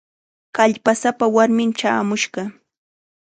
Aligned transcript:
Kallpasapa 0.55 1.25
warmim 1.35 1.71
chaamushqa. 1.79 2.41